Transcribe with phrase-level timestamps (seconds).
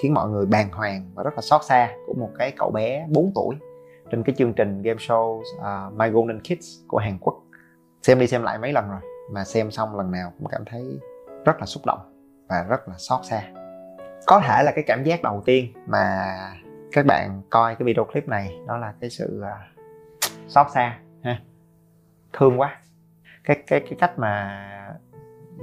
[0.00, 3.06] khiến mọi người bàng hoàng và rất là xót xa của một cái cậu bé
[3.08, 3.56] 4 tuổi
[4.10, 7.34] trên cái chương trình game show uh, My Golden Kids của Hàn Quốc.
[8.02, 9.00] Xem đi xem lại mấy lần rồi
[9.30, 11.00] mà xem xong lần nào cũng cảm thấy
[11.44, 11.98] rất là xúc động
[12.48, 13.42] và rất là xót xa.
[14.26, 16.34] Có thể là cái cảm giác đầu tiên mà
[16.92, 19.88] các bạn coi cái video clip này đó là cái sự uh,
[20.48, 21.40] xót xa ha.
[22.32, 22.80] Thương quá.
[23.44, 24.60] Cái cái cái cách mà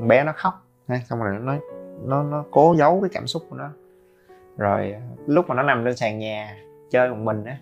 [0.07, 0.53] bé nó khóc
[0.87, 1.55] ha xong rồi nó
[2.05, 3.69] nó nó cố giấu cái cảm xúc của nó
[4.57, 4.95] rồi,
[5.27, 6.57] lúc mà nó nằm trên sàn nhà
[6.89, 7.57] chơi một mình á,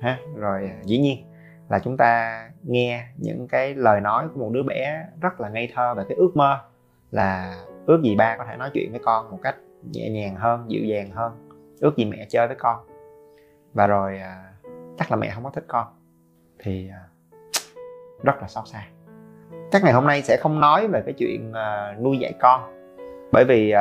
[0.00, 1.24] ha, rồi à, dĩ nhiên
[1.68, 5.72] là chúng ta nghe những cái lời nói của một đứa bé rất là ngây
[5.74, 6.58] thơ về cái ước mơ
[7.10, 9.56] là ước gì ba có thể nói chuyện với con một cách
[9.92, 11.48] nhẹ nhàng hơn, dịu dàng hơn,
[11.80, 12.78] ước gì mẹ chơi với con.
[13.74, 14.52] Và rồi à,
[14.98, 15.86] chắc là mẹ không có thích con,
[16.58, 17.02] thì à,
[18.22, 18.86] rất là xót xa.
[19.70, 21.52] Chắc ngày hôm nay sẽ không nói về cái chuyện
[22.02, 22.60] nuôi dạy con,
[23.32, 23.74] bởi vì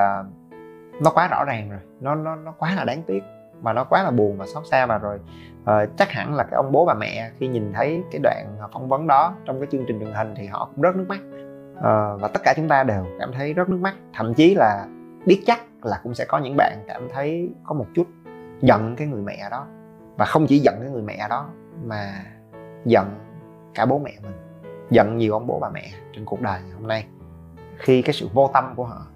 [1.02, 1.80] nó quá rõ ràng rồi.
[2.00, 3.24] Nó nó nó quá là đáng tiếc
[3.62, 5.20] và nó quá là buồn và xót xa và rồi.
[5.62, 8.90] Uh, chắc hẳn là cái ông bố bà mẹ khi nhìn thấy cái đoạn phỏng
[8.90, 11.20] vấn đó trong cái chương trình truyền hình thì họ cũng rớt nước mắt.
[11.78, 13.96] Uh, và tất cả chúng ta đều cảm thấy rớt nước mắt.
[14.14, 14.88] Thậm chí là
[15.26, 18.08] biết chắc là cũng sẽ có những bạn cảm thấy có một chút
[18.62, 19.66] giận cái người mẹ đó.
[20.18, 21.50] Và không chỉ giận cái người mẹ đó
[21.86, 22.24] mà
[22.86, 23.08] giận
[23.74, 24.34] cả bố mẹ mình.
[24.90, 27.06] Giận nhiều ông bố bà mẹ trên cuộc đời ngày hôm nay.
[27.78, 29.08] Khi cái sự vô tâm của họ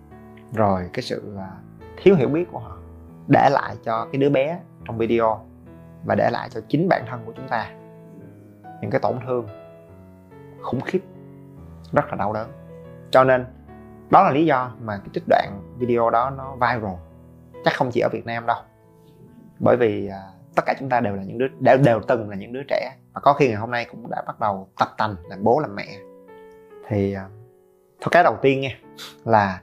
[0.53, 1.41] rồi cái sự uh,
[2.01, 2.77] thiếu hiểu biết của họ
[3.27, 5.45] để lại cho cái đứa bé trong video
[6.05, 7.71] và để lại cho chính bản thân của chúng ta
[8.81, 9.47] những cái tổn thương
[10.61, 10.99] khủng khiếp
[11.91, 12.51] rất là đau đớn.
[13.11, 13.45] Cho nên
[14.09, 16.95] đó là lý do mà cái trích đoạn video đó nó viral.
[17.65, 18.57] Chắc không chỉ ở Việt Nam đâu.
[19.59, 20.21] Bởi vì à,
[20.55, 22.95] tất cả chúng ta đều là những đứa đều, đều từng là những đứa trẻ.
[23.13, 25.75] Và có khi ngày hôm nay cũng đã bắt đầu tập tành làm bố làm
[25.75, 25.87] mẹ.
[26.87, 27.29] Thì à,
[28.01, 28.77] thôi cái đầu tiên nha
[29.25, 29.61] là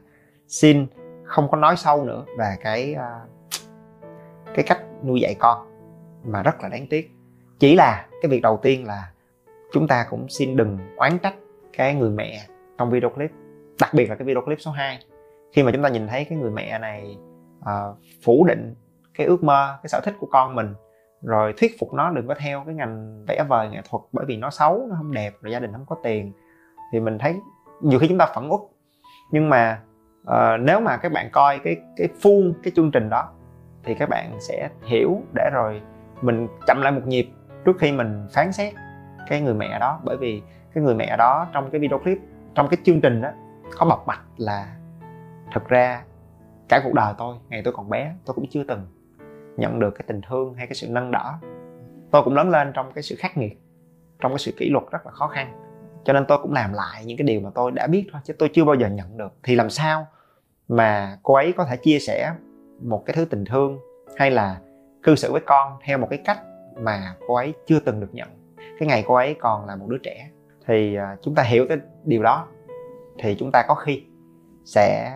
[0.48, 0.86] xin
[1.28, 3.20] không có nói sâu nữa về cái à,
[4.54, 5.66] cái cách nuôi dạy con.
[6.24, 7.10] Mà rất là đáng tiếc.
[7.58, 9.10] Chỉ là cái việc đầu tiên là
[9.72, 11.34] chúng ta cũng xin đừng oán trách
[11.72, 12.40] cái người mẹ
[12.78, 13.30] trong video clip
[13.80, 14.98] đặc biệt là cái video clip số 2
[15.52, 17.16] khi mà chúng ta nhìn thấy cái người mẹ này
[17.60, 18.74] uh, phủ định
[19.14, 20.74] cái ước mơ cái sở thích của con mình
[21.22, 24.36] rồi thuyết phục nó đừng có theo cái ngành vẽ vời nghệ thuật bởi vì
[24.36, 26.32] nó xấu nó không đẹp rồi gia đình không có tiền
[26.92, 27.36] thì mình thấy
[27.80, 28.60] nhiều khi chúng ta phẫn uất.
[29.30, 29.82] Nhưng mà
[30.28, 33.32] uh, nếu mà các bạn coi cái cái full cái chương trình đó
[33.84, 35.82] thì các bạn sẽ hiểu để rồi
[36.22, 37.28] mình chậm lại một nhịp
[37.64, 38.74] trước khi mình phán xét
[39.28, 40.00] cái người mẹ đó.
[40.04, 40.42] Bởi vì
[40.74, 42.18] cái người mẹ đó trong cái video clip
[42.54, 43.30] trong cái chương trình đó
[43.78, 44.76] có bộc bạch là
[45.54, 46.02] thực ra
[46.68, 48.86] cả cuộc đời tôi ngày tôi còn bé tôi cũng chưa từng
[49.56, 51.32] nhận được cái tình thương hay cái sự nâng đỡ.
[52.10, 53.58] Tôi cũng lớn lên trong cái sự khắc nghiệt
[54.20, 55.52] trong cái sự kỷ luật rất là khó khăn.
[56.04, 58.34] Cho nên tôi cũng làm lại những cái điều mà tôi đã biết thôi chứ
[58.38, 59.32] tôi chưa bao giờ nhận được.
[59.42, 60.06] Thì làm sao
[60.68, 62.32] mà cô ấy có thể chia sẻ
[62.82, 63.78] một cái thứ tình thương
[64.16, 64.60] hay là
[65.02, 66.38] cư xử với con theo một cái cách
[66.76, 68.28] mà cô ấy chưa từng được nhận.
[68.56, 70.30] Cái ngày cô ấy còn là một đứa trẻ.
[70.66, 72.46] Thì à, chúng ta hiểu cái điều đó.
[73.18, 74.02] Thì chúng ta có khi
[74.64, 75.12] sẽ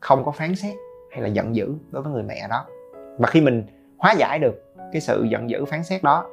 [0.00, 0.74] không có phán xét
[1.10, 2.66] hay là giận dữ đối với người mẹ đó.
[3.18, 3.66] Và khi mình
[3.98, 6.30] hóa giải được cái sự giận dữ phán xét đó,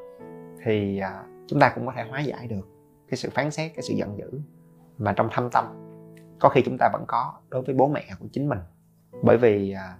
[0.63, 2.67] thì à, chúng ta cũng có thể hóa giải được
[3.09, 4.39] cái sự phán xét, cái sự giận dữ
[4.97, 5.82] mà trong thâm tâm
[6.43, 8.59] có khi chúng ta vẫn có đối với bố mẹ của chính mình.
[9.21, 9.97] Bởi vì à,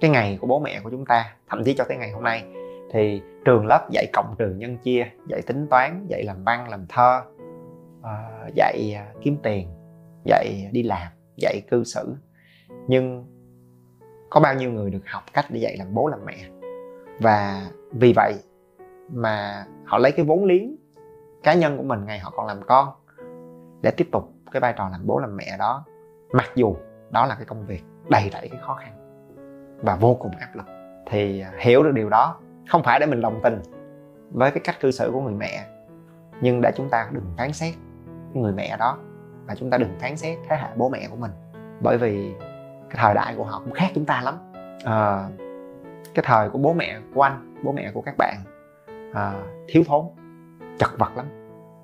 [0.00, 2.44] cái ngày của bố mẹ của chúng ta, thậm chí cho tới ngày hôm nay,
[2.92, 6.86] thì trường lớp dạy cộng trừ nhân chia, dạy tính toán, dạy làm văn, làm
[6.88, 7.22] thơ
[8.02, 9.68] à, dạy à, kiếm tiền,
[10.24, 12.14] dạy đi làm, dạy cư xử.
[12.88, 13.24] Nhưng
[14.30, 16.36] có bao nhiêu người được học cách để dạy làm bố làm mẹ?
[17.20, 18.34] Và vì vậy
[19.08, 20.76] mà họ lấy cái vốn liếng
[21.42, 22.88] cá nhân của mình ngày họ còn làm con
[23.82, 25.84] để tiếp tục cái vai trò làm bố làm mẹ đó
[26.32, 26.76] mặc dù
[27.10, 28.92] đó là cái công việc đầy rẫy cái khó khăn
[29.82, 30.66] và vô cùng áp lực
[31.06, 32.36] thì à, hiểu được điều đó.
[32.68, 33.62] Không phải để mình đồng tình
[34.30, 35.66] với cái cách cư xử của người mẹ
[36.40, 37.74] nhưng để chúng ta đừng phán xét
[38.34, 38.98] người mẹ đó
[39.46, 41.30] và chúng ta đừng phán xét thế hệ bố mẹ của mình.
[41.80, 42.34] Bởi vì
[42.90, 44.34] cái thời đại của họ cũng khác chúng ta lắm.
[44.84, 45.28] À,
[46.14, 48.36] cái thời của bố mẹ của anh bố mẹ của các bạn
[49.14, 49.34] à,
[49.68, 50.04] thiếu thốn
[50.78, 51.26] chật vật lắm.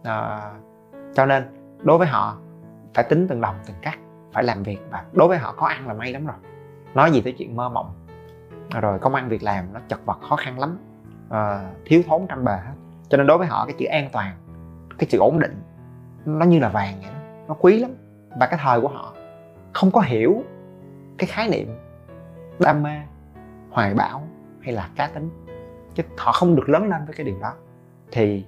[0.05, 0.51] À,
[1.15, 1.45] cho nên
[1.83, 2.37] đối với họ
[2.99, 3.99] phải tính từng đồng từng cắt
[4.33, 6.37] phải làm việc và đối với họ có ăn là may lắm rồi.
[6.95, 7.95] Nói gì tới chuyện mơ mộng.
[8.71, 10.79] Rồi công ăn việc làm nó chật vật khó khăn lắm.
[11.31, 12.73] À, thiếu thốn trăm bề hết.
[13.09, 14.35] Cho nên đối với họ cái chữ an toàn
[14.99, 15.63] cái chữ ổn định
[16.25, 17.19] nó như là vàng vậy đó.
[17.49, 17.91] Nó quý lắm.
[18.39, 19.15] Và cái thời của họ
[19.73, 20.43] không có hiểu
[21.19, 21.79] cái khái niệm
[22.61, 23.01] đam mê
[23.71, 24.23] hoài bão
[24.61, 25.31] hay là cá tính.
[25.95, 27.53] Chứ họ không được lớn lên với cái điều đó.
[28.13, 28.47] Thì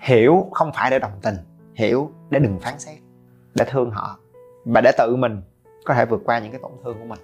[0.00, 1.36] hiểu không phải để đồng tình
[1.74, 2.98] hiểu để đừng phán xét
[3.54, 4.18] để thương họ
[4.64, 5.42] và để tự mình
[5.84, 7.18] có thể vượt qua những cái tổn thương của mình.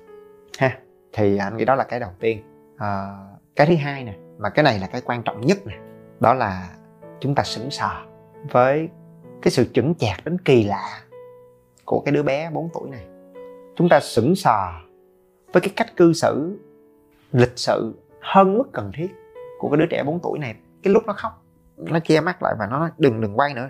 [0.59, 0.79] Ha
[1.13, 2.43] thì anh nghĩ đó là cái đầu tiên.
[2.77, 3.17] À,
[3.57, 5.79] cái thứ hai nè mà cái này là cái quan trọng nhất nè
[6.21, 6.71] đó là
[7.21, 7.91] chúng ta sững sờ
[8.51, 8.89] với
[9.43, 11.01] cái sự chững chạc đến kỳ lạ
[11.85, 13.07] của cái đứa bé 4 tuổi này.
[13.77, 14.73] Chúng ta sững sờ
[15.53, 16.59] với cái cách cư xử
[17.33, 19.09] lịch sự hơn mức cần thiết
[19.59, 20.55] của cái đứa trẻ 4 tuổi này.
[20.83, 21.45] Cái lúc nó khóc
[21.77, 23.69] nó che mắt lại và nó nói đừng đừng quay nữa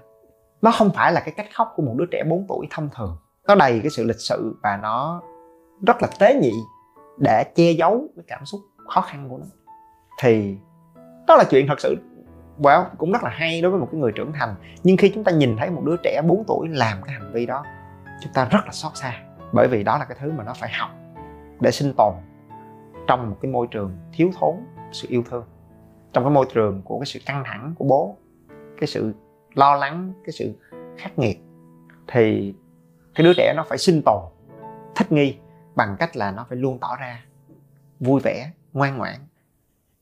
[0.63, 3.17] nó không phải là cái cách khóc của một đứa trẻ 4 tuổi thông thường.
[3.47, 5.23] Nó đầy cái sự lịch sự và nó
[5.87, 6.53] rất là tế nhị
[7.19, 9.47] để che giấu cái cảm xúc khó khăn của nó.
[10.23, 10.57] Thì
[11.27, 11.97] đó là chuyện thật sự
[12.59, 14.55] well, cũng rất là hay đối với một cái người trưởng thành.
[14.83, 17.47] Nhưng khi chúng ta nhìn thấy một đứa trẻ 4 tuổi làm cái hành vi
[17.47, 17.65] đó
[18.23, 19.23] chúng ta rất là xót xa.
[19.53, 20.91] Bởi vì đó là cái thứ mà nó phải học
[21.61, 22.15] để sinh tồn
[23.07, 24.55] trong một cái môi trường thiếu thốn
[24.93, 25.45] sự yêu thương.
[26.13, 28.17] Trong cái môi trường của cái sự căng thẳng của bố
[28.81, 29.15] cái sự
[29.55, 30.53] lo lắng cái sự
[30.99, 31.39] khắc nghiệt
[32.07, 32.55] thì
[33.15, 34.23] cái đứa trẻ nó phải sinh tồn
[34.97, 35.37] thích nghi
[35.75, 37.25] bằng cách là nó phải luôn tỏ ra
[38.01, 39.15] vui vẻ ngoan ngoãn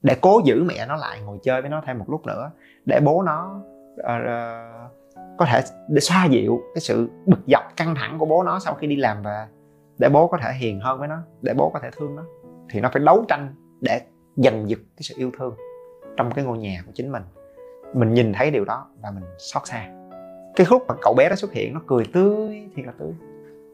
[0.03, 2.51] để cố giữ mẹ nó lại ngồi chơi với nó thêm một lúc nữa
[2.85, 3.63] để bố nó
[4.01, 4.91] uh,
[5.39, 8.75] có thể để xoa dịu cái sự bực dọc căng thẳng của bố nó sau
[8.75, 9.47] khi đi làm về
[9.99, 12.23] để bố có thể hiền hơn với nó để bố có thể thương nó
[12.71, 14.01] thì nó phải đấu tranh để
[14.37, 15.57] giành giật cái sự yêu thương
[16.17, 17.23] trong cái ngôi nhà của chính mình
[17.97, 19.89] mình nhìn thấy điều đó và mình xót xa.
[20.57, 23.13] Cái lúc mà cậu bé đó xuất hiện, nó cười tươi, thiệt là tươi.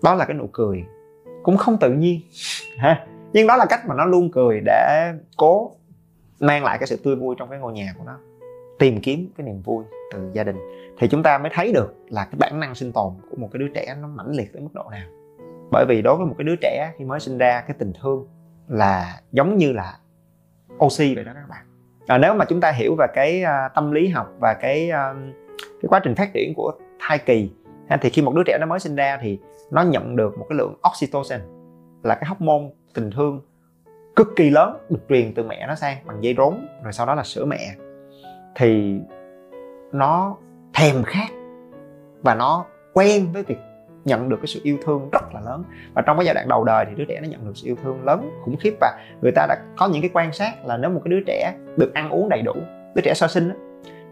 [0.03, 0.85] Đó là cái nụ cười
[1.43, 2.21] cũng không tự nhiên,
[2.79, 3.07] ha.
[3.33, 5.71] Nhưng đó là cách mà nó luôn cười để cố
[6.41, 8.19] mang lại cái sự tươi vui trong cái ngôi nhà của nó.
[8.79, 10.57] Tìm kiếm cái niềm vui từ gia đình.
[10.99, 13.59] Thì chúng ta mới thấy được là cái bản năng sinh tồn của một cái
[13.59, 15.09] đứa trẻ nó mãnh liệt tới mức độ nào.
[15.71, 18.27] Bởi vì đối với một cái đứa trẻ khi mới sinh ra, cái tình thương
[18.69, 19.99] là giống như là
[20.85, 21.67] oxy vậy đó các bạn
[22.06, 25.16] à, nếu mà chúng ta hiểu về cái uh, tâm lý học và cái uh,
[25.58, 27.50] cái quá trình phát triển của thai kỳ
[27.88, 29.38] ha, thì khi một đứa trẻ nó mới sinh ra thì
[29.70, 31.40] nó nhận được một cái lượng oxytocin
[32.02, 32.64] là cái hormone
[32.94, 33.40] tình thương
[34.16, 37.14] cực kỳ lớn được truyền từ mẹ nó sang bằng dây rốn rồi sau đó
[37.14, 37.75] là sữa mẹ.
[38.54, 38.99] Thì
[39.93, 40.37] nó
[40.75, 41.28] thèm khát
[42.22, 43.58] và nó quen với việc
[44.04, 45.64] nhận được cái sự yêu thương rất là lớn.
[45.94, 47.76] Và trong cái giai đoạn đầu đời thì đứa trẻ nó nhận được sự yêu
[47.82, 50.90] thương lớn khủng khiếp và người ta đã có những cái quan sát là nếu
[50.90, 52.54] một cái đứa trẻ được ăn uống đầy đủ
[52.94, 53.54] đứa trẻ sơ sinh đó,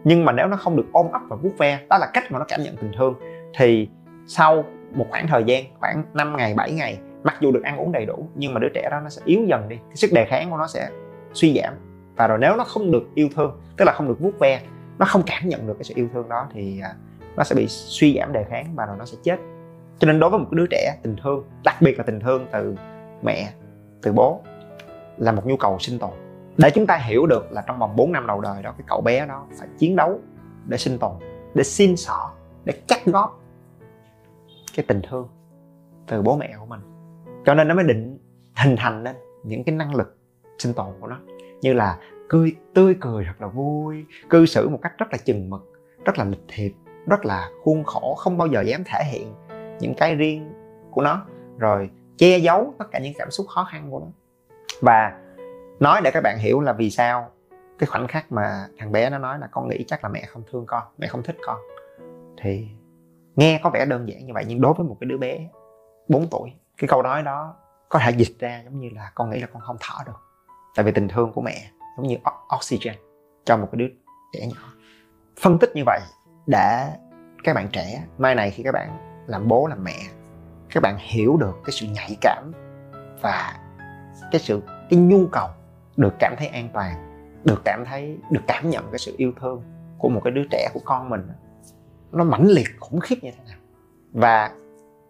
[0.03, 2.39] nhưng mà nếu nó không được ôm ấp và vuốt ve đó là cách mà
[2.39, 3.15] nó cảm nhận tình thương
[3.57, 3.89] thì
[4.27, 7.91] sau một khoảng thời gian khoảng 5 ngày 7 ngày mặc dù được ăn uống
[7.91, 10.25] đầy đủ nhưng mà đứa trẻ đó nó sẽ yếu dần đi cái sức đề
[10.25, 10.89] kháng của nó sẽ
[11.33, 11.73] suy giảm.
[12.15, 14.61] Và rồi nếu nó không được yêu thương tức là không được vuốt ve
[14.97, 16.93] nó không cảm nhận được cái sự yêu thương đó thì à,
[17.35, 19.39] nó sẽ bị suy giảm đề kháng và rồi nó sẽ chết
[20.01, 22.75] cho nên đối với một đứa trẻ, tình thương, đặc biệt là tình thương từ
[23.21, 23.53] mẹ,
[24.01, 24.41] từ bố,
[25.17, 26.09] là một nhu cầu sinh tồn.
[26.57, 29.01] Để chúng ta hiểu được là trong vòng 4 năm đầu đời đó, cái cậu
[29.01, 30.19] bé đó phải chiến đấu
[30.67, 31.11] để sinh tồn,
[31.53, 32.31] để xin xỏ
[32.65, 33.41] để cắt góp
[34.75, 35.29] cái tình thương
[36.07, 36.79] từ bố mẹ của mình.
[37.45, 38.17] Cho nên nó mới định,
[38.55, 40.17] hình thành nên những cái năng lực
[40.59, 41.19] sinh tồn của nó.
[41.61, 41.97] Như là
[42.29, 45.73] cười, tươi cười thật là vui, cư xử một cách rất là chừng mực,
[46.05, 46.71] rất là lịch thiệp,
[47.07, 49.33] rất là khuôn khổ, không bao giờ dám thể hiện
[49.81, 50.53] những cái riêng
[50.91, 51.25] của nó,
[51.57, 54.05] rồi che giấu tất cả những cảm xúc khó khăn của nó.
[54.81, 55.19] Và
[55.79, 57.29] nói để các bạn hiểu là vì sao
[57.79, 60.43] cái khoảnh khắc mà thằng bé nó nói là con nghĩ chắc là mẹ không
[60.51, 61.57] thương con, mẹ không thích con.
[62.41, 62.67] Thì
[63.35, 65.49] nghe có vẻ đơn giản như vậy, nhưng đối với một cái đứa bé
[66.07, 67.55] 4 tuổi, cái câu nói đó
[67.89, 70.19] có thể dịch ra giống như là con nghĩ là con không thở được,
[70.75, 72.15] tại vì tình thương của mẹ giống như
[72.55, 72.95] oxygen
[73.45, 73.87] cho một cái đứa
[74.33, 74.73] trẻ nhỏ.
[75.39, 75.99] Phân tích như vậy
[76.47, 76.87] để
[77.43, 79.97] các bạn trẻ, mai này khi các bạn làm bố, làm mẹ.
[80.69, 82.51] Các bạn hiểu được cái sự nhạy cảm
[83.21, 83.59] và
[84.31, 85.47] cái sự, cái nhu cầu
[85.97, 86.95] được cảm thấy an toàn,
[87.45, 89.63] được cảm thấy, được cảm nhận cái sự yêu thương
[89.97, 91.27] của một cái đứa trẻ, của con mình,
[92.11, 93.57] nó mãnh liệt, khủng khiếp như thế nào.
[94.11, 94.51] Và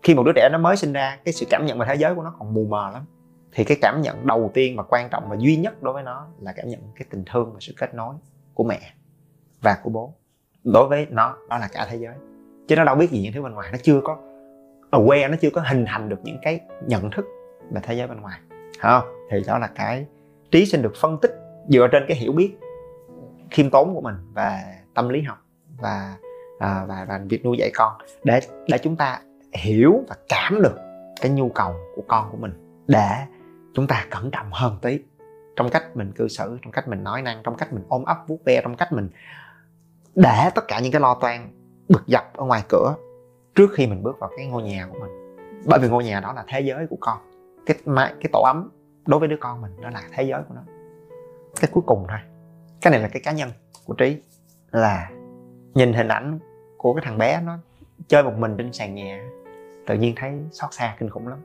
[0.03, 2.15] khi một đứa trẻ nó mới sinh ra, cái sự cảm nhận về thế giới
[2.15, 3.05] của nó còn mù mờ lắm.
[3.53, 6.27] Thì cái cảm nhận đầu tiên và quan trọng và duy nhất đối với nó
[6.39, 8.15] là cảm nhận cái tình thương và sự kết nối
[8.53, 8.79] của mẹ
[9.61, 10.13] và của bố.
[10.63, 12.15] Đối với nó, đó là cả thế giới
[12.71, 14.17] chứ nó đâu biết gì những thứ bên ngoài nó chưa có
[14.91, 17.25] aware nó chưa có hình thành được những cái nhận thức
[17.71, 18.39] về thế giới bên ngoài.
[18.79, 19.03] Không?
[19.31, 20.05] Thì đó là cái
[20.51, 21.31] trí sinh được phân tích
[21.69, 22.57] dựa trên cái hiểu biết
[23.51, 24.63] khiêm tốn của mình và
[24.93, 25.37] tâm lý học
[25.81, 26.15] và
[26.59, 29.21] à, và và việc nuôi dạy con để để chúng ta
[29.53, 30.77] hiểu và cảm được
[31.21, 33.09] cái nhu cầu của con của mình để
[33.73, 34.99] chúng ta cẩn trọng hơn tí
[35.55, 38.17] trong cách mình cư xử trong cách mình nói năng trong cách mình ôm ấp
[38.27, 39.09] vuốt ve trong cách mình
[40.15, 41.60] để tất cả những cái lo toan
[41.93, 42.95] bực dọc ở ngoài cửa
[43.55, 45.37] trước khi mình bước vào cái ngôi nhà của mình.
[45.65, 47.17] Bởi vì ngôi nhà đó là thế giới của con.
[47.65, 48.69] Cái mái cái tổ ấm
[49.05, 50.61] đối với đứa con mình đó là thế giới của nó.
[51.61, 52.17] Cái cuối cùng thôi.
[52.81, 53.49] Cái này là cái cá nhân
[53.85, 54.21] của trí,
[54.71, 55.09] là
[55.73, 56.39] nhìn hình ảnh
[56.77, 57.57] của cái thằng bé nó
[58.07, 59.29] chơi một mình trên sàn nhà,
[59.87, 61.39] tự nhiên thấy xót xa, kinh khủng lắm.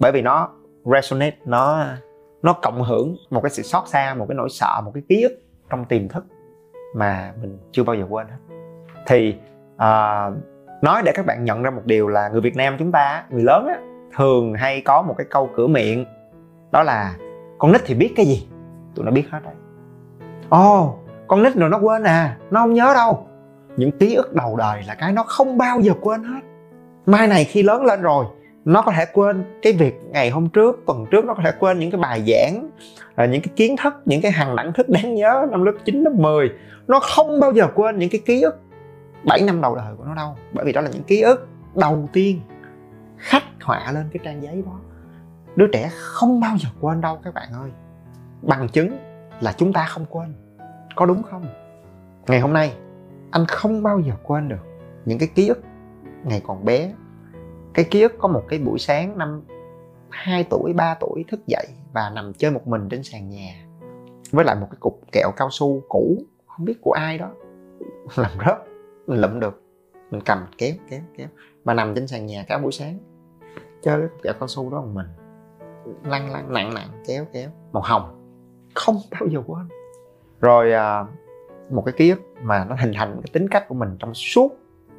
[0.00, 0.50] Bởi vì nó
[0.84, 1.84] resonate, nó
[2.42, 5.22] nó cộng hưởng một cái sự xót xa, một cái nỗi sợ, một cái ký
[5.22, 6.24] ức trong tiềm thức
[6.94, 8.56] mà mình chưa bao giờ quên hết.
[9.06, 9.36] Thì
[9.76, 10.34] uh,
[10.82, 13.42] nói để các bạn nhận ra một điều là người Việt Nam chúng ta người
[13.42, 13.78] lớn á,
[14.16, 16.04] thường hay có một cái câu cửa miệng
[16.72, 17.14] đó là
[17.58, 18.48] con nít thì biết cái gì?
[18.94, 19.54] Tụi nó biết hết đấy
[20.48, 23.26] ồ oh, con nít rồi nó quên à nó không nhớ đâu.
[23.76, 26.40] Những ký ức đầu đời là cái nó không bao giờ quên hết.
[27.06, 28.24] Mai này khi lớn lên rồi
[28.64, 31.78] nó có thể quên cái việc ngày hôm trước tuần trước nó có thể quên
[31.78, 32.70] những cái bài giảng
[33.14, 36.02] à, những cái kiến thức những cái hàng đẳng thức đáng nhớ năm lớp 9,
[36.02, 36.50] lớp 10
[36.86, 38.60] nó không bao giờ quên những cái ký ức
[39.24, 40.36] 7 năm đầu đời của nó đâu.
[40.52, 42.40] Bởi vì đó là những ký ức đầu tiên
[43.16, 44.80] khắc họa lên cái trang giấy đó.
[45.56, 47.70] Đứa trẻ không bao giờ quên đâu các bạn ơi.
[48.42, 48.98] Bằng chứng
[49.40, 50.34] là chúng ta không quên.
[50.96, 51.46] Có đúng không?
[52.26, 52.76] Ngày hôm nay,
[53.30, 54.64] anh không bao giờ quên được
[55.04, 55.60] những cái ký ức
[56.24, 56.92] ngày còn bé.
[57.74, 59.42] Cái ký ức có một cái buổi sáng năm
[60.08, 63.54] 2 tuổi 3 tuổi thức dậy và nằm chơi một mình trên sàn nhà
[64.30, 67.30] với lại một cái cục kẹo cao su cũ, không biết của ai đó.
[68.16, 68.58] Làm rớt
[69.06, 69.62] mình lụm được.
[70.10, 71.28] Mình cầm kéo kéo kéo.
[71.64, 72.98] Mà nằm trên sàn nhà cả buổi sáng.
[73.82, 75.06] Chơi cái cục kẹo cao su đó một mình.
[76.04, 77.50] Lăn lăn nặng nặng kéo kéo.
[77.72, 78.22] Màu hồng.
[78.74, 79.68] Không bao giờ quên.
[80.40, 81.04] Rồi à,
[81.70, 84.52] một cái ký ức mà nó hình thành cái tính cách của mình trong suốt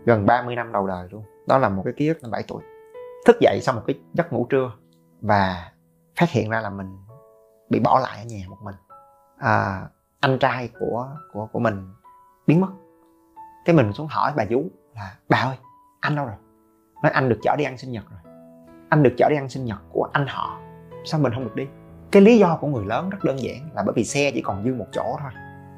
[0.06, 1.24] gần 30 năm đầu đời luôn.
[1.48, 2.64] Đó là một cái ký ức năm 7 tuổi.
[3.26, 4.72] Thức dậy sau một cái giấc ngủ trưa
[5.22, 5.72] và
[6.20, 6.98] phát hiện ra là mình
[7.70, 8.76] bị bỏ lại ở nhà một mình.
[9.38, 9.88] À,
[10.20, 11.88] anh trai của của của mình
[12.48, 12.70] biến mất
[13.68, 15.58] cái mình xuống hỏi bà chú là, bà ơi,
[16.00, 16.36] anh đâu rồi?
[17.04, 18.34] Nói, anh được chở đi ăn sinh nhật rồi.
[18.90, 20.60] Anh được chở đi ăn sinh nhật của anh họ.
[21.06, 21.68] Sao mình không được đi?
[22.12, 24.64] Cái lý do của người lớn rất đơn giản là bởi vì xe chỉ còn
[24.64, 25.32] dư một chỗ thôi.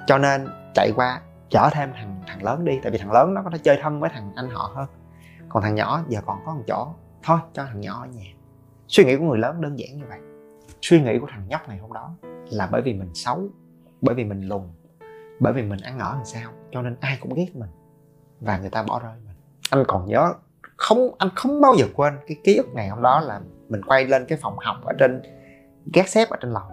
[0.08, 3.41] Cho nên chạy qua chở thêm thằng thằng lớn đi, tại vì thằng lớn nó
[3.43, 4.88] có thể chơi thân với thằng anh họ hơn.
[5.50, 6.88] Còn thằng nhỏ giờ còn có một chỗ.
[7.24, 8.25] Thôi, cho thằng nhỏ ở nhà.
[8.88, 10.19] Suy nghĩ của người lớn đơn giản như vậy.
[10.81, 12.15] Suy nghĩ của thằng nhóc này hôm đó
[12.51, 13.41] là bởi vì mình xấu,
[14.01, 14.63] bởi vì mình lùn,
[15.39, 17.69] bởi vì mình ăn ở làm sao, cho nên ai cũng ghét mình
[18.41, 19.36] và người ta bỏ rơi mình.
[19.69, 20.34] Anh còn nhớ,
[20.77, 24.05] không, anh không bao giờ quên cái ký ức ngày hôm đó là mình quay
[24.05, 25.22] lên cái phòng học ở trên
[25.93, 26.63] gác xếp ở trên lầu.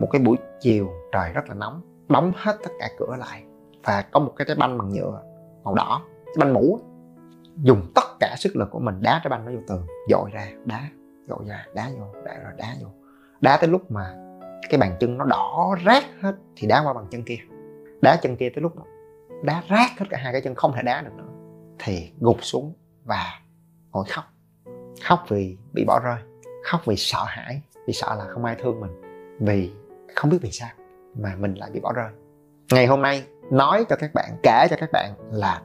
[0.00, 3.44] Một cái buổi chiều, trời rất là nóng đóng hết tất cả cửa lại
[3.84, 5.22] và có một cái trái banh bằng nhựa
[5.64, 6.80] màu đỏ cái banh mũ.
[7.62, 10.48] Dùng tất cả sức lực của mình đá trái banh nó vô tường, dội ra,
[10.64, 10.88] đá,
[11.28, 12.88] dội ra, đá vô, đá rồi đá vô.
[13.40, 14.14] Đá tới lúc mà
[14.70, 17.38] cái bàn chân nó đỏ rát hết thì đá qua bàn chân kia.
[18.02, 18.72] Đá chân kia tới lúc
[19.42, 21.24] đá rát hết cả hai cái chân, không thể đá được nữa.
[21.78, 22.74] Thì gục xuống
[23.04, 23.40] và
[23.92, 24.24] ngồi khóc.
[25.04, 26.18] Khóc vì bị bỏ rơi,
[26.64, 28.90] khóc vì sợ hãi, vì sợ là không ai thương mình,
[29.40, 29.70] vì
[30.14, 30.68] không biết vì sao
[31.14, 32.10] mà mình lại bị bỏ rơi.
[32.72, 35.62] Ngày hôm nay, nói cho các bạn, kể cho các bạn là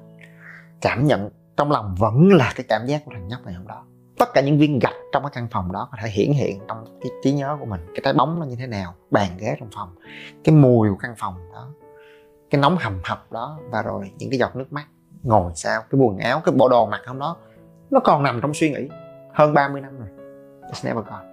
[0.82, 3.86] cảm nhận trong lòng vẫn là cái cảm giác của thằng nhóc này hôm đó.
[4.18, 7.00] Tất cả những viên gạch trong cái căn phòng đó có thể hiển hiện trong
[7.02, 7.82] cái trí nhớ của mình.
[7.88, 9.96] Cái trái bóng nó như thế nào, bàn ghế trong phòng,
[10.44, 11.68] cái mùi của căn phòng đó
[12.52, 14.86] cái nóng hầm hập đó và rồi những cái giọt nước mắt
[15.24, 17.38] ngồi sao cái quần áo, cái bộ đồ mặc hôm đó,
[17.92, 18.90] nó còn nằm trong suy nghĩ
[19.34, 20.08] hơn 30 năm rồi.
[20.62, 21.26] It's never gone.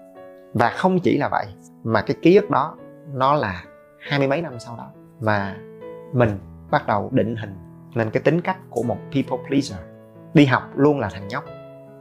[0.55, 1.47] Và không chỉ là vậy,
[1.85, 2.77] mà cái ký ức đó,
[3.15, 3.65] nó là
[3.99, 5.57] hai mươi mấy năm sau đó mà
[6.13, 6.39] mình
[6.71, 7.55] bắt đầu định hình
[7.95, 9.79] lên cái tính cách của một people pleaser.
[10.35, 11.45] Đi học luôn là thằng nhóc,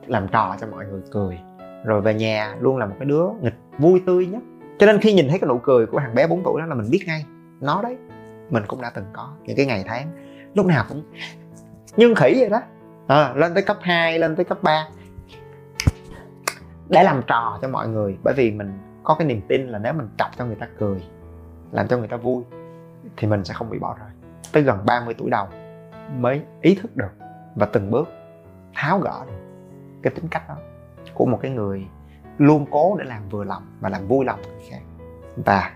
[0.08, 1.40] làm trò cho mọi người cười,
[1.86, 4.42] rồi về nhà luôn là một cái đứa nghịch vui tươi nhất.
[4.80, 6.76] Cho nên khi nhìn thấy cái nụ cười của thằng bé 4 tuổi đó là
[6.76, 7.26] mình biết ngay,
[7.62, 7.98] nó đấy
[8.50, 10.12] mình cũng đã từng có những cái ngày tháng
[10.54, 11.04] lúc nào cũng
[11.98, 12.62] nhưng khỉ vậy đó.
[13.08, 14.88] À, lên tới cấp 2, lên tới cấp 3
[16.90, 19.94] để làm trò cho mọi người bởi vì mình có cái niềm tin là nếu
[19.94, 21.04] mình chọc cho người ta cười
[21.72, 22.44] làm cho người ta vui
[23.18, 24.10] thì mình sẽ không bị bỏ rơi.
[24.52, 25.48] Tới gần 30 tuổi đầu
[26.18, 27.12] mới ý thức được
[27.56, 28.10] và từng bước
[28.74, 29.40] tháo gỡ được
[30.04, 30.56] cái tính cách đó
[31.14, 31.88] của một cái người
[32.38, 34.82] luôn cố để làm vừa lòng và làm vui lòng người khác.
[35.46, 35.72] Và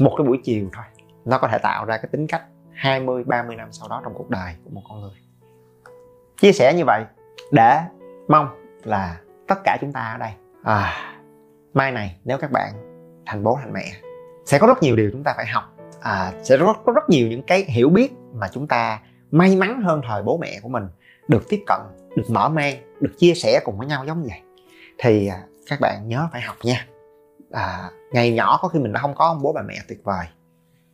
[0.00, 0.84] một cái buổi chiều thôi
[1.24, 4.30] nó có thể tạo ra cái tính cách 20, 30 năm sau đó trong cuộc
[4.30, 5.18] đời của một con người.
[6.40, 7.04] Chia sẻ như vậy
[7.52, 7.80] để
[8.28, 8.48] mong
[8.84, 10.92] là tất cả chúng ta ở đây à,
[11.74, 12.72] mai này nếu các bạn
[13.26, 13.92] thành bố thành mẹ
[14.46, 15.64] sẽ có rất nhiều điều chúng ta phải học
[16.00, 19.00] à, sẽ có, có rất nhiều những cái hiểu biết mà chúng ta
[19.30, 20.88] may mắn hơn thời bố mẹ của mình
[21.28, 21.80] được tiếp cận
[22.16, 24.40] được mở mang được chia sẻ cùng với nhau giống vậy.
[24.98, 26.86] Thì à, các bạn nhớ phải học nha.
[27.50, 30.26] À, ngày nhỏ có khi mình đã không có ông bố bà mẹ tuyệt vời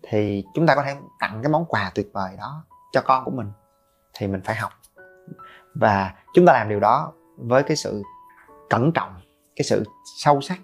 [0.02, 3.30] thì chúng ta có thể tặng cái món quà tuyệt vời đó cho con của
[3.30, 3.52] mình.
[4.14, 4.72] Thì mình phải học.
[5.74, 8.02] Và chúng ta làm điều đó với cái sự
[8.70, 9.20] cẩn trọng,
[9.56, 9.84] cái sự
[10.18, 10.58] sâu sắc.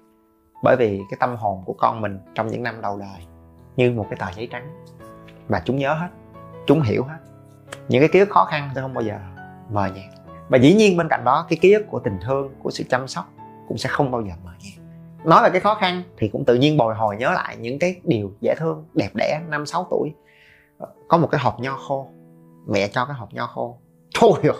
[0.62, 3.26] Bởi vì cái tâm hồn của con mình trong những năm đầu đời
[3.76, 4.84] như một cái tờ giấy trắng.
[5.48, 6.08] Và chúng nhớ hết,
[6.66, 7.18] chúng hiểu hết.
[7.88, 9.18] Những cái ký ức khó khăn sẽ không bao giờ
[9.70, 10.26] mờ nhạt.
[10.48, 13.08] Và dĩ nhiên bên cạnh đó, cái ký ức của tình thương, của sự chăm
[13.08, 13.24] sóc
[13.68, 14.85] cũng sẽ không bao giờ mờ nhạt
[15.26, 18.00] nói về cái khó khăn thì cũng tự nhiên bồi hồi nhớ lại những cái
[18.04, 20.12] điều dễ thương, đẹp đẽ, năm, sáu tuổi.
[21.08, 22.08] Có một cái hộp nho khô,
[22.66, 23.78] mẹ cho cái hộp nho khô.
[24.14, 24.56] Thôi rồi.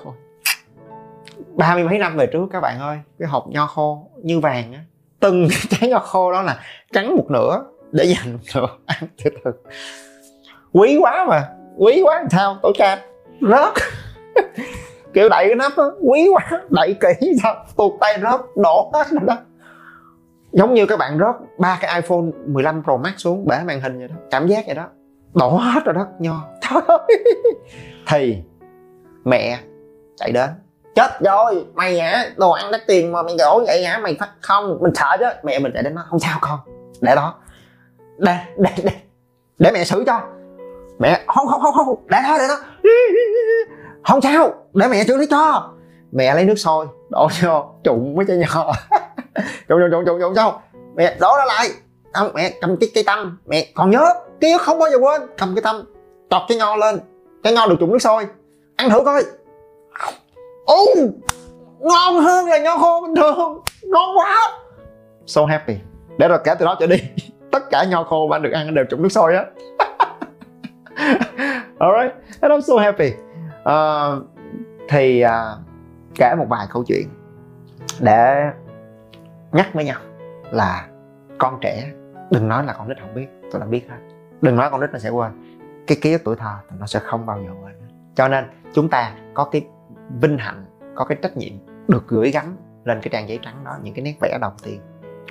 [1.55, 4.73] Ba mươi mấy năm về trước các bạn ơi, cái hộp nho khô như vàng
[4.73, 4.81] á,
[5.21, 6.61] từng cái trái nho khô đó là
[6.93, 9.53] cắn một nửa để dành một nửa ăn từ từ.
[10.73, 13.03] Quý quá mà, quý quá làm sao, tổ cha.
[13.41, 13.73] Rớt.
[15.15, 19.07] Kiểu đậy cái nắp á, quý quá, đậy kỹ sao tuột tay rớt, đổ hết
[19.11, 19.37] rồi đó
[20.57, 23.99] giống như các bạn rớt ba cái iPhone 15 Pro Max xuống, bể màn hình
[23.99, 24.15] vậy đó.
[24.31, 24.87] Cảm giác vậy đó.
[25.35, 26.45] Đổ hết rồi đó, nho.
[26.69, 26.83] Thôi
[28.07, 28.43] thì
[29.25, 29.59] mẹ
[30.17, 30.51] chạy đến.
[30.95, 31.67] Chết rồi.
[31.75, 32.25] Mày hả?
[32.37, 33.99] Đồ ăn đắt tiền mà mày đổ vậy hả?
[33.99, 34.79] Mày phát không.
[34.81, 35.27] Mình sợ chứ.
[35.43, 36.59] Mẹ mình chạy đến nó không sao con.
[37.01, 37.35] Để đó.
[38.19, 38.93] Để để để.
[39.59, 40.21] Để mẹ xử cho.
[40.99, 42.07] Mẹ, không không không không.
[42.11, 42.59] Để đó để đó.
[44.05, 44.55] Không sao.
[44.75, 45.73] Để mẹ xử lý cho.
[46.13, 48.73] Mẹ lấy nước sôi, đổ vô, trụng với chai nhỏ
[49.69, 50.63] trụng trụng trụng trụng trụng sao
[50.97, 51.69] mẹ đổ ra lại.
[52.13, 53.39] Không mẹ cầm cái cây tăm.
[53.47, 55.23] Mẹ còn nhớ ký không bao giờ quên.
[55.39, 55.83] Cầm cái tăm
[56.31, 57.01] tọt cái nho lên.
[57.43, 58.27] Cái nho được trụng nước sôi.
[58.77, 59.23] Ăn thử coi.
[60.65, 60.87] Ô
[61.81, 63.63] ngon hơn là nho khô bình thường.
[63.83, 64.59] Ngon quá.
[65.27, 65.75] So happy.
[66.19, 66.97] Để rồi kể từ đó trở đi.
[67.51, 69.45] Tất cả nho khô mà anh được ăn đều trụng nước sôi á.
[71.79, 73.13] Alright and I'm so happy.
[73.63, 74.25] Uh,
[74.89, 75.31] thì uh,
[76.15, 77.09] kể một vài câu chuyện
[78.01, 78.51] để
[79.53, 80.01] nhắc với nhau
[80.51, 80.89] là
[81.39, 81.93] con trẻ
[82.31, 83.99] đừng nói là con nít không biết tôi đã biết hết.
[84.41, 85.33] Đừng nói con nít nó sẽ quên.
[85.87, 87.77] Cái ký ức tuổi thơ thì nó sẽ không bao giờ quên
[88.17, 88.45] cho nên
[88.75, 89.67] chúng ta có cái
[90.21, 91.53] vinh hạnh có cái trách nhiệm
[91.89, 94.81] được gửi gắm lên cái trang giấy trắng đó những cái nét vẽ đầu tiên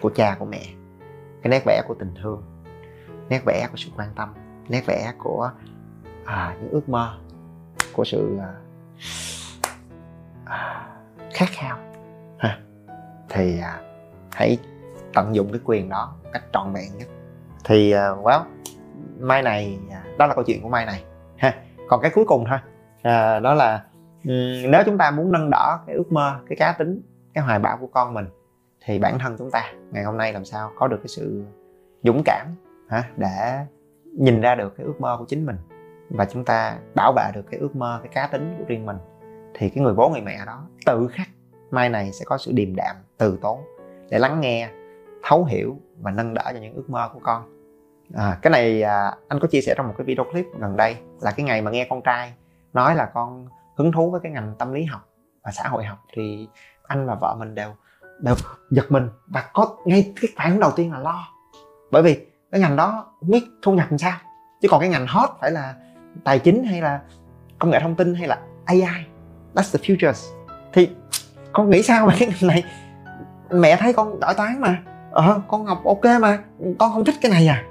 [0.02, 0.64] của cha của mẹ
[1.42, 2.44] cái nét vẽ của tình thương
[3.30, 4.34] nét vẽ của sự quan tâm
[4.70, 5.52] nét vẽ của
[6.26, 7.18] à, những ước mơ
[7.94, 8.54] của sự à,
[10.46, 10.88] à
[11.34, 11.78] khát khao.
[12.40, 12.60] Ha.
[13.30, 13.82] Thì à,
[14.36, 14.58] hãy
[15.14, 17.08] tận dụng cái quyền đó cách trọn vẹn nhất.
[17.64, 18.42] Thì uh, well
[19.20, 21.04] mai này à, đó là câu chuyện của mai này
[21.38, 21.54] ha.
[21.88, 22.60] Còn cái cuối cùng thôi.
[23.02, 23.84] À, đó là
[24.24, 27.02] um, nếu chúng ta muốn nâng đỡ cái ước mơ cái cá tính
[27.34, 28.26] cái hoài bão của con mình
[28.86, 31.44] thì bản thân chúng ta ngày hôm nay làm sao có được cái sự
[32.04, 32.48] dũng cảm
[32.90, 33.66] hả để
[34.04, 35.58] nhìn ra được cái ước mơ của chính mình
[36.10, 38.98] và chúng ta bảo vệ được cái ước mơ cái cá tính của riêng mình
[39.54, 41.28] thì cái người bố người mẹ đó tự khắc
[41.72, 43.60] mai này sẽ có sự điềm đạm từ tốn
[44.10, 44.70] để lắng nghe
[45.24, 47.44] thấu hiểu và nâng đỡ cho những ước mơ của con.
[48.14, 50.98] À, cái này à, anh có chia sẻ trong một cái video clip gần đây
[51.22, 52.34] là cái ngày mà nghe con trai
[52.74, 55.10] nói là con hứng thú với cái ngành tâm lý học
[55.44, 56.48] và xã hội học thì
[56.84, 57.74] anh và vợ mình đều
[58.20, 58.36] đều
[58.72, 61.28] giật mình và có ngay cái phản ứng đầu tiên là lo.
[61.92, 64.18] Bởi vì cái ngành đó không biết thu nhập làm sao
[64.62, 65.76] chứ còn cái ngành hot phải là
[66.24, 67.02] tài chính hay là
[67.60, 69.06] công nghệ thông tin hay là AI
[69.56, 70.14] that's the future.
[70.74, 70.90] Thì
[71.54, 72.64] con nghĩ sao về cái ngành này?
[73.62, 74.84] Mẹ thấy con giỏi toán mà.
[75.12, 76.40] Ờ con học ok mà.
[76.80, 77.64] Con không thích cái này à?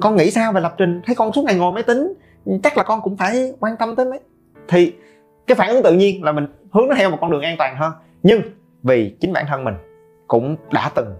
[0.00, 1.00] Con nghĩ sao về lập trình?
[1.06, 2.12] Thấy con suốt ngày ngồi máy tính,
[2.62, 4.20] chắc là con cũng phải quan tâm tới mấy
[4.68, 4.96] thì
[5.46, 7.76] cái phản ứng tự nhiên là mình hướng nó theo một con đường an toàn
[7.76, 7.92] hơn.
[8.22, 8.40] Nhưng
[8.82, 9.74] vì chính bản thân mình
[10.28, 11.14] cũng đã từng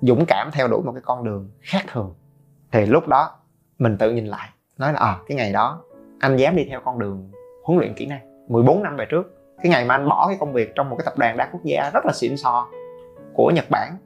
[0.00, 2.14] dũng cảm theo đuổi một cái con đường khác thường,
[2.72, 3.30] thì lúc đó
[3.78, 4.48] mình tự nhìn lại,
[4.78, 5.82] nói là à cái ngày đó
[6.20, 7.30] anh dám đi theo con đường
[7.64, 9.34] huấn luyện kỹ năng 14 năm về trước.
[9.62, 11.60] Cái ngày mà anh bỏ cái công việc trong một cái tập đoàn đa quốc
[11.64, 12.68] gia rất là xịn sò
[13.38, 13.96] của Nhật Bản.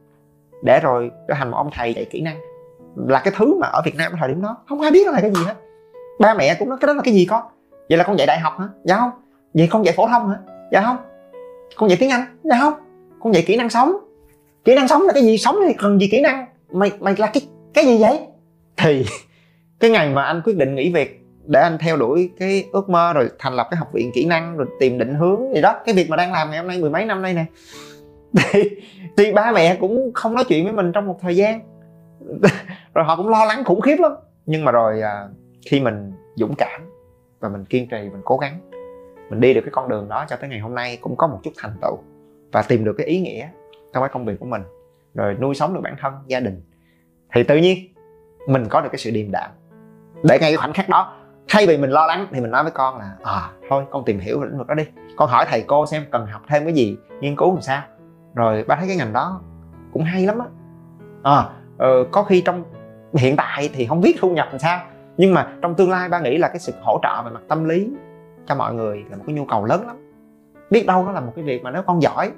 [0.62, 2.36] Để rồi trở thành một ông thầy dạy kỹ năng.
[2.96, 5.12] Là cái thứ mà ở Việt Nam ở thời điểm đó, không ai biết nó
[5.12, 5.54] là cái gì hết.
[6.20, 7.42] Ba mẹ cũng nói, cái đó là cái gì con?
[7.88, 8.68] Vậy là con dạy đại học hả?
[8.84, 9.10] Dạ không.
[9.54, 10.36] Vậy con dạy phổ thông hả?
[10.72, 10.96] Dạ không.
[11.76, 12.38] Con dạy tiếng anh?
[12.44, 12.74] Dạ không.
[13.20, 13.96] Con dạy kỹ năng sống.
[14.64, 15.38] Kỹ năng sống là cái gì?
[15.38, 16.46] Sống thì cần gì kỹ năng?
[16.72, 17.42] Mày mày là cái
[17.74, 18.20] cái gì vậy?
[18.76, 19.04] Thì
[19.80, 23.12] cái ngày mà anh quyết định nghỉ việc, để anh theo đuổi cái ước mơ
[23.12, 25.94] rồi thành lập cái học viện kỹ năng, rồi tìm định hướng gì đó, cái
[25.94, 27.44] việc mà đang làm ngày hôm nay mười mấy năm nay nè
[28.52, 28.70] thì,
[29.16, 31.60] thì ba mẹ cũng không nói chuyện với mình trong một thời gian.
[32.94, 34.12] Rồi họ cũng lo lắng khủng khiếp lắm.
[34.46, 35.28] Nhưng mà rồi à,
[35.66, 36.80] khi mình dũng cảm
[37.40, 38.58] và mình kiên trì mình cố gắng
[39.32, 41.40] mình đi được cái con đường đó cho tới ngày hôm nay cũng có một
[41.42, 41.98] chút thành tựu
[42.52, 43.48] và tìm được cái ý nghĩa
[43.92, 44.62] trong cái công việc của mình.
[45.14, 46.62] Rồi nuôi sống được bản thân gia đình.
[47.34, 47.78] Thì tự nhiên
[48.48, 49.50] mình có được cái sự điềm đạm.
[50.22, 51.16] Để ngay cái khoảnh khắc đó
[51.48, 54.18] thay vì mình lo lắng thì mình nói với con là à thôi con tìm
[54.18, 54.84] hiểu lĩnh vực đó đi.
[55.16, 57.82] Con hỏi thầy cô xem cần học thêm cái gì nghiên cứu làm sao
[58.34, 59.40] rồi ba thấy cái ngành đó
[59.92, 60.46] cũng hay lắm á.
[61.22, 62.64] À, ờ, có khi trong
[63.14, 64.80] hiện tại thì không biết thu nhập làm sao
[65.16, 67.64] nhưng mà trong tương lai ba nghĩ là cái sự hỗ trợ về mặt tâm
[67.64, 67.90] lý
[68.46, 69.96] cho mọi người là một cái nhu cầu lớn lắm.
[70.70, 72.32] Biết đâu nó là một cái việc mà nếu con giỏi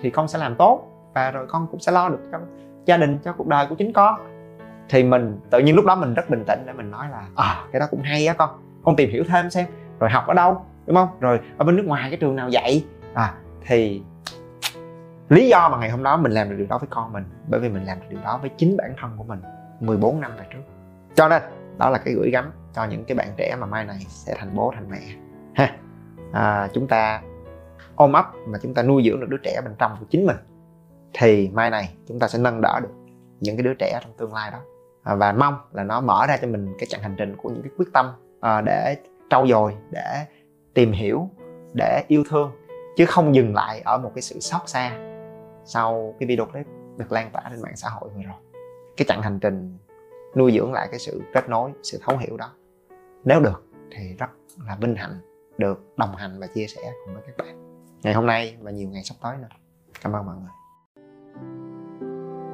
[0.00, 2.38] thì con sẽ làm tốt và rồi con cũng sẽ lo được cho
[2.84, 4.14] gia đình cho cuộc đời của chính con.
[4.88, 7.64] Thì mình tự nhiên lúc đó mình rất bình tĩnh để mình nói là à
[7.72, 8.50] cái đó cũng hay á con
[8.84, 9.66] con tìm hiểu thêm xem
[9.98, 11.08] rồi học ở đâu đúng không?
[11.20, 12.84] Rồi ở bên nước ngoài cái trường nào dạy?
[13.14, 13.34] À
[13.66, 14.02] thì
[15.30, 17.60] lý do mà ngày hôm đó mình làm được điều đó với con mình bởi
[17.60, 19.40] vì mình làm được điều đó với chính bản thân của mình
[19.80, 20.60] 14 năm về trước.
[21.14, 21.42] Cho nên
[21.78, 24.50] đó là cái gửi gắm cho những cái bạn trẻ mà mai này sẽ thành
[24.54, 25.00] bố thành mẹ
[25.54, 25.76] ha.
[26.32, 27.22] À, chúng ta
[27.94, 30.36] ôm ấp mà chúng ta nuôi dưỡng được đứa trẻ bên trong của chính mình
[31.12, 32.94] thì mai này chúng ta sẽ nâng đỡ được
[33.40, 34.58] những cái đứa trẻ trong tương lai đó.
[35.02, 37.62] À, và mong là nó mở ra cho mình cái chặng hành trình của những
[37.62, 38.06] cái quyết tâm
[38.40, 38.96] à, để
[39.30, 40.26] trau dồi để
[40.74, 41.28] tìm hiểu
[41.74, 42.50] để yêu thương
[42.96, 45.10] chứ không dừng lại ở một cái sự xót xa
[45.70, 48.36] sau cái video clip được lan tỏa trên mạng xã hội vừa rồi.
[48.96, 49.78] Cái chặng hành trình
[50.36, 52.52] nuôi dưỡng lại cái sự kết nối, sự thấu hiểu đó.
[53.24, 54.30] Nếu được thì rất
[54.66, 55.20] là vinh hạnh
[55.58, 57.84] được đồng hành và chia sẻ cùng với các bạn.
[58.02, 59.48] Ngày hôm nay và nhiều ngày sắp tới nữa.
[60.02, 60.50] Cảm ơn mọi người.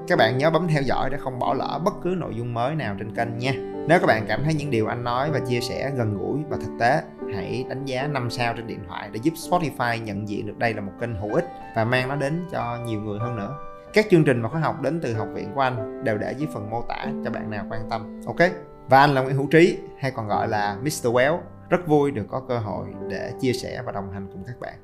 [0.08, 2.74] Các bạn nhớ bấm theo dõi để không bỏ lỡ bất cứ nội dung mới
[2.74, 3.52] nào trên kênh nha.
[3.88, 6.56] Nếu các bạn cảm thấy những điều anh nói và chia sẻ gần gũi và
[6.56, 7.02] thực tế,
[7.34, 10.74] hãy đánh giá 5 sao trên điện thoại để giúp Spotify nhận diện được đây
[10.74, 11.44] là một kênh hữu ích
[11.76, 13.58] và mang nó đến cho nhiều người hơn nữa.
[13.92, 16.48] Các chương trình và khóa học đến từ học viện của anh đều để dưới
[16.54, 18.20] phần mô tả cho bạn nào quan tâm.
[18.26, 18.50] Ok?
[18.88, 21.06] Và anh là Nguyễn Hữu Trí, hay còn gọi là Mr.
[21.06, 21.38] Well.
[21.68, 24.74] Rất vui được có cơ hội để chia sẻ và đồng hành cùng các bạn.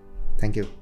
[0.41, 0.82] Thank you.